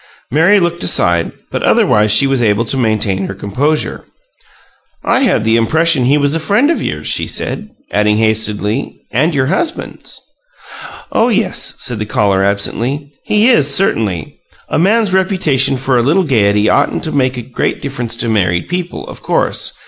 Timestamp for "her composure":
3.27-4.03